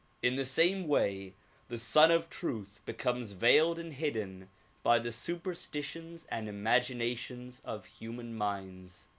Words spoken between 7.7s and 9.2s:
human minds.